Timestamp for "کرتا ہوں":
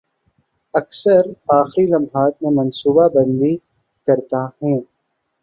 4.07-4.79